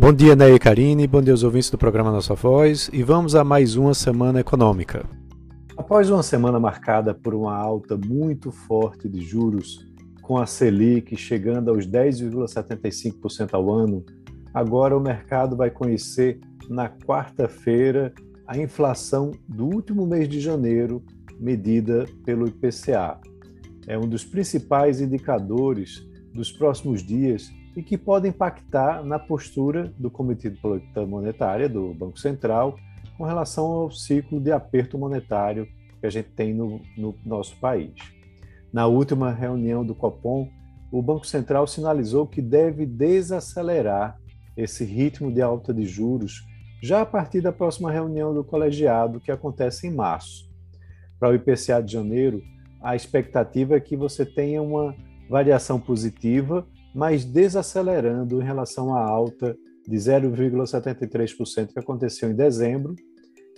[0.00, 3.34] Bom dia, Ney e Karine, bom dia aos ouvintes do programa Nossa Voz e vamos
[3.34, 5.04] a mais uma semana econômica.
[5.76, 9.84] Após uma semana marcada por uma alta muito forte de juros,
[10.22, 14.06] com a Selic chegando aos 10,75% ao ano,
[14.54, 16.38] agora o mercado vai conhecer
[16.70, 18.14] na quarta-feira
[18.46, 21.02] a inflação do último mês de janeiro,
[21.40, 23.18] medida pelo IPCA.
[23.88, 30.10] É um dos principais indicadores dos próximos dias e que pode impactar na postura do
[30.10, 32.76] Comitê de Política Monetária, do Banco Central,
[33.16, 35.64] com relação ao ciclo de aperto monetário
[36.00, 37.94] que a gente tem no, no nosso país.
[38.72, 40.50] Na última reunião do Copom,
[40.90, 44.18] o Banco Central sinalizou que deve desacelerar
[44.56, 46.44] esse ritmo de alta de juros
[46.82, 50.50] já a partir da próxima reunião do colegiado, que acontece em março.
[51.20, 52.42] Para o IPCA de janeiro,
[52.82, 54.96] a expectativa é que você tenha uma
[55.30, 62.94] variação positiva, mas desacelerando em relação à alta de 0,73% que aconteceu em dezembro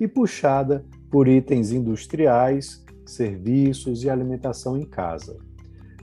[0.00, 5.36] e puxada por itens industriais, serviços e alimentação em casa.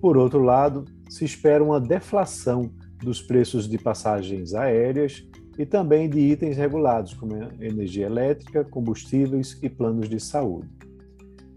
[0.00, 2.70] Por outro lado, se espera uma deflação
[3.02, 5.24] dos preços de passagens aéreas
[5.58, 10.68] e também de itens regulados, como energia elétrica, combustíveis e planos de saúde.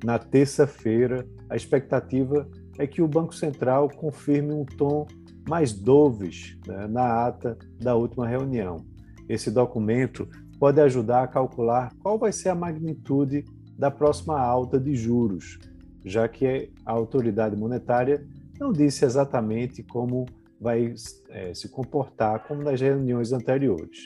[0.04, 5.06] Na terça-feira, a expectativa é que o Banco Central confirme um tom
[5.48, 8.86] mais dovish né, na ata da última reunião.
[9.28, 10.28] Esse documento
[10.60, 13.46] pode ajudar a calcular qual vai ser a magnitude
[13.78, 15.58] da próxima alta de juros,
[16.06, 18.26] já que a autoridade monetária
[18.60, 20.26] não disse exatamente como
[20.60, 20.94] vai
[21.30, 23.98] é, se comportar como nas reuniões anteriores.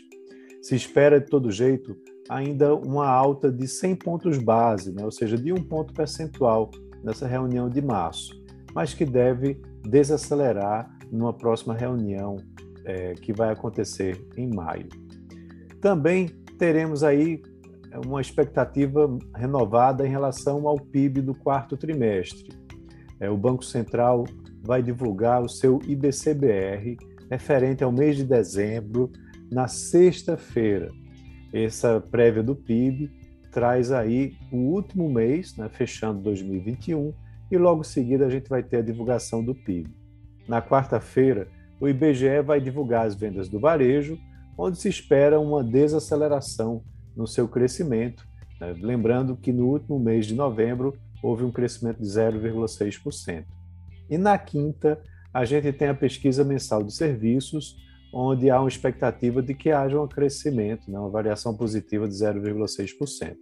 [0.61, 1.95] Se espera, de todo jeito,
[2.29, 5.03] ainda uma alta de 100 pontos base, né?
[5.03, 6.71] ou seja, de um ponto percentual
[7.03, 8.33] nessa reunião de março,
[8.73, 12.37] mas que deve desacelerar numa próxima reunião
[12.83, 14.87] é, que vai acontecer em maio.
[15.81, 17.41] Também teremos aí
[18.05, 22.49] uma expectativa renovada em relação ao PIB do quarto trimestre.
[23.19, 24.25] É, o Banco Central
[24.61, 26.97] vai divulgar o seu IBCBR
[27.29, 29.11] referente ao mês de dezembro
[29.51, 30.91] na sexta-feira.
[31.53, 33.11] Essa prévia do PIB
[33.51, 37.13] traz aí o último mês, né, fechando 2021,
[37.49, 39.89] e logo em seguida a gente vai ter a divulgação do PIB.
[40.47, 41.47] Na quarta-feira,
[41.79, 44.17] o IBGE vai divulgar as vendas do varejo,
[44.57, 46.83] onde se espera uma desaceleração
[47.15, 48.25] no seu crescimento.
[48.59, 48.75] Né?
[48.79, 53.45] Lembrando que no último mês de novembro houve um crescimento de 0,6%.
[54.09, 55.01] E na quinta,
[55.33, 57.75] a gente tem a pesquisa mensal de serviços,
[58.13, 60.97] onde há uma expectativa de que haja um crescimento, né?
[60.97, 63.35] uma variação positiva de 0,6%.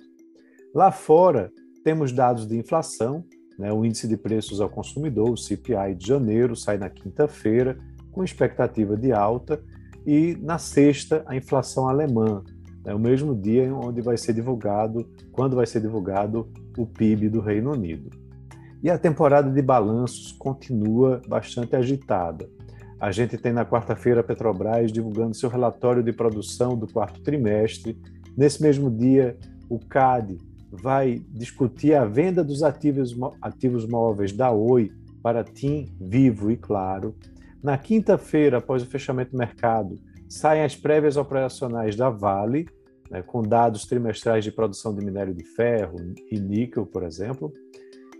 [0.73, 1.51] Lá fora,
[1.83, 3.23] temos dados de inflação,
[3.57, 3.71] né?
[3.71, 7.77] o índice de preços ao consumidor, o CPI de janeiro, sai na quinta-feira,
[8.11, 9.61] com expectativa de alta,
[10.05, 12.43] e na sexta, a inflação alemã,
[12.85, 17.39] né, o mesmo dia onde vai ser divulgado, quando vai ser divulgado o PIB do
[17.39, 18.09] Reino Unido.
[18.81, 22.49] E a temporada de balanços continua bastante agitada.
[22.99, 27.97] A gente tem na quarta-feira a Petrobras divulgando seu relatório de produção do quarto trimestre.
[28.35, 29.37] Nesse mesmo dia,
[29.69, 30.37] o CAD
[30.81, 34.91] vai discutir a venda dos ativos, ativos móveis da Oi
[35.21, 37.15] para TIM, Vivo e Claro.
[37.61, 42.67] Na quinta-feira, após o fechamento do mercado, saem as prévias operacionais da Vale,
[43.09, 45.97] né, com dados trimestrais de produção de minério de ferro
[46.31, 47.53] e níquel, por exemplo.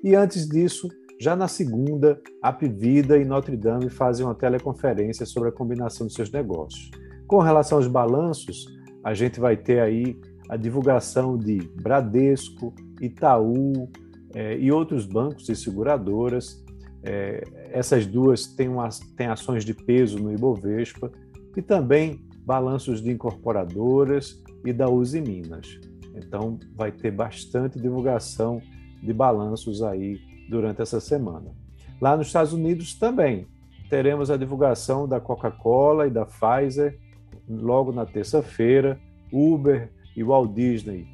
[0.03, 0.87] E antes disso,
[1.19, 6.31] já na segunda, Apvida e Notre Dame fazem uma teleconferência sobre a combinação dos seus
[6.31, 6.91] negócios.
[7.25, 8.65] Com relação aos balanços,
[9.03, 10.17] a gente vai ter aí
[10.49, 13.89] a divulgação de Bradesco, Itaú
[14.33, 16.63] eh, e outros bancos e seguradoras.
[17.03, 21.11] Eh, essas duas têm, uma, têm ações de peso no Ibovespa
[21.55, 25.79] e também balanços de incorporadoras e da Uzi Minas.
[26.15, 28.61] Então, vai ter bastante divulgação
[29.01, 31.51] de balanços aí durante essa semana.
[31.99, 33.47] Lá nos Estados Unidos também
[33.89, 36.99] teremos a divulgação da Coca-Cola e da Pfizer
[37.47, 38.99] logo na terça-feira.
[39.31, 41.07] Uber e Walt Disney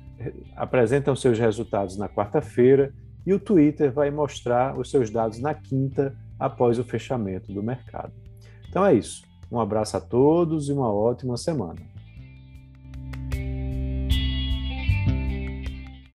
[0.55, 2.93] apresentam seus resultados na quarta-feira
[3.25, 8.13] e o Twitter vai mostrar os seus dados na quinta após o fechamento do mercado.
[8.67, 9.23] Então é isso.
[9.51, 11.79] Um abraço a todos e uma ótima semana.